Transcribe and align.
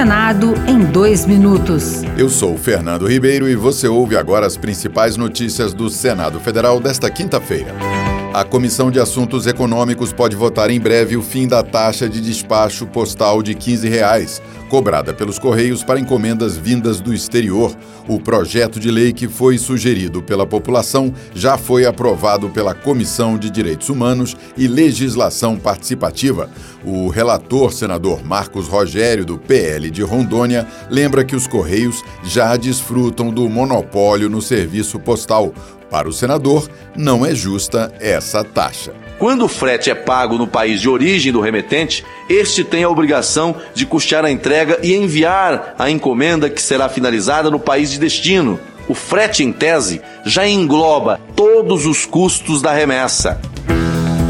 Senado 0.00 0.54
em 0.66 0.82
dois 0.82 1.26
minutos. 1.26 2.00
Eu 2.16 2.30
sou 2.30 2.56
Fernando 2.56 3.06
Ribeiro 3.06 3.46
e 3.46 3.54
você 3.54 3.86
ouve 3.86 4.16
agora 4.16 4.46
as 4.46 4.56
principais 4.56 5.14
notícias 5.14 5.74
do 5.74 5.90
Senado 5.90 6.40
Federal 6.40 6.80
desta 6.80 7.10
quinta-feira. 7.10 7.74
A 8.32 8.44
Comissão 8.44 8.92
de 8.92 9.00
Assuntos 9.00 9.48
Econômicos 9.48 10.12
pode 10.12 10.36
votar 10.36 10.70
em 10.70 10.78
breve 10.78 11.16
o 11.16 11.22
fim 11.22 11.48
da 11.48 11.64
taxa 11.64 12.08
de 12.08 12.20
despacho 12.20 12.86
postal 12.86 13.42
de 13.42 13.56
15 13.56 13.88
reais, 13.88 14.40
cobrada 14.68 15.12
pelos 15.12 15.36
Correios 15.36 15.82
para 15.82 15.98
encomendas 15.98 16.56
vindas 16.56 17.00
do 17.00 17.12
exterior. 17.12 17.76
O 18.06 18.20
projeto 18.20 18.78
de 18.78 18.88
lei 18.88 19.12
que 19.12 19.26
foi 19.26 19.58
sugerido 19.58 20.22
pela 20.22 20.46
população 20.46 21.12
já 21.34 21.58
foi 21.58 21.84
aprovado 21.84 22.48
pela 22.50 22.72
Comissão 22.72 23.36
de 23.36 23.50
Direitos 23.50 23.88
Humanos 23.88 24.36
e 24.56 24.68
Legislação 24.68 25.56
Participativa. 25.56 26.48
O 26.84 27.08
relator, 27.08 27.72
senador 27.72 28.24
Marcos 28.24 28.68
Rogério, 28.68 29.24
do 29.24 29.38
PL 29.38 29.90
de 29.90 30.02
Rondônia, 30.02 30.68
lembra 30.88 31.24
que 31.24 31.34
os 31.34 31.48
Correios 31.48 32.00
já 32.22 32.56
desfrutam 32.56 33.30
do 33.30 33.48
monopólio 33.48 34.30
no 34.30 34.40
serviço 34.40 35.00
postal. 35.00 35.52
Para 35.90 36.08
o 36.08 36.12
senador, 36.12 36.70
não 36.96 37.26
é 37.26 37.34
justa 37.34 37.92
essa 37.98 38.44
taxa. 38.44 38.92
Quando 39.18 39.44
o 39.44 39.48
frete 39.48 39.90
é 39.90 39.94
pago 39.94 40.38
no 40.38 40.46
país 40.46 40.80
de 40.80 40.88
origem 40.88 41.32
do 41.32 41.40
remetente, 41.40 42.04
este 42.28 42.64
tem 42.64 42.84
a 42.84 42.88
obrigação 42.88 43.56
de 43.74 43.84
custear 43.84 44.24
a 44.24 44.30
entrega 44.30 44.78
e 44.82 44.94
enviar 44.94 45.74
a 45.78 45.90
encomenda 45.90 46.48
que 46.48 46.62
será 46.62 46.88
finalizada 46.88 47.50
no 47.50 47.58
país 47.58 47.90
de 47.90 47.98
destino. 47.98 48.58
O 48.88 48.94
frete, 48.94 49.44
em 49.44 49.52
tese, 49.52 50.00
já 50.24 50.48
engloba 50.48 51.20
todos 51.36 51.86
os 51.86 52.06
custos 52.06 52.62
da 52.62 52.72
remessa. 52.72 53.40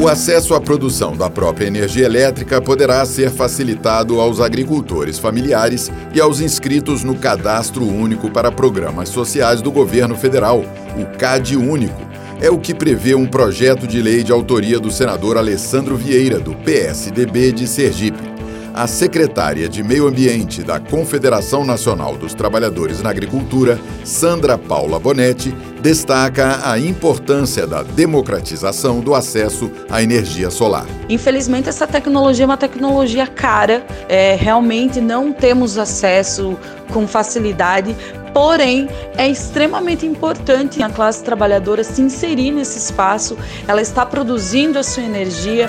O 0.00 0.08
acesso 0.08 0.54
à 0.54 0.60
produção 0.60 1.14
da 1.14 1.28
própria 1.28 1.66
energia 1.66 2.06
elétrica 2.06 2.58
poderá 2.58 3.04
ser 3.04 3.30
facilitado 3.30 4.18
aos 4.18 4.40
agricultores 4.40 5.18
familiares 5.18 5.92
e 6.14 6.18
aos 6.18 6.40
inscritos 6.40 7.04
no 7.04 7.14
Cadastro 7.16 7.84
Único 7.84 8.30
para 8.30 8.50
Programas 8.50 9.10
Sociais 9.10 9.60
do 9.60 9.70
Governo 9.70 10.16
Federal, 10.16 10.64
o 10.96 11.18
CAD 11.18 11.54
Único. 11.54 12.00
É 12.40 12.48
o 12.48 12.58
que 12.58 12.72
prevê 12.72 13.14
um 13.14 13.26
projeto 13.26 13.86
de 13.86 14.00
lei 14.00 14.24
de 14.24 14.32
autoria 14.32 14.80
do 14.80 14.90
senador 14.90 15.36
Alessandro 15.36 15.98
Vieira, 15.98 16.40
do 16.40 16.54
PSDB 16.54 17.52
de 17.52 17.66
Sergipe 17.66 18.39
a 18.74 18.86
secretária 18.86 19.68
de 19.68 19.82
Meio 19.82 20.06
Ambiente 20.06 20.62
da 20.62 20.78
Confederação 20.78 21.64
Nacional 21.64 22.16
dos 22.16 22.34
Trabalhadores 22.34 23.02
na 23.02 23.10
Agricultura, 23.10 23.78
Sandra 24.04 24.56
Paula 24.56 24.98
Bonetti, 24.98 25.54
destaca 25.80 26.60
a 26.62 26.78
importância 26.78 27.66
da 27.66 27.82
democratização 27.82 29.00
do 29.00 29.14
acesso 29.14 29.70
à 29.88 30.02
energia 30.02 30.50
solar. 30.50 30.86
Infelizmente, 31.08 31.68
essa 31.68 31.86
tecnologia 31.86 32.44
é 32.44 32.46
uma 32.46 32.56
tecnologia 32.56 33.26
cara, 33.26 33.84
é, 34.08 34.34
realmente 34.34 35.00
não 35.00 35.32
temos 35.32 35.78
acesso 35.78 36.56
com 36.92 37.06
facilidade, 37.06 37.96
Porém, 38.32 38.88
é 39.16 39.28
extremamente 39.28 40.06
importante 40.06 40.82
a 40.82 40.88
classe 40.88 41.22
trabalhadora 41.24 41.82
se 41.82 42.00
inserir 42.00 42.52
nesse 42.52 42.78
espaço, 42.78 43.36
ela 43.66 43.82
está 43.82 44.06
produzindo 44.06 44.78
a 44.78 44.82
sua 44.82 45.02
energia. 45.02 45.68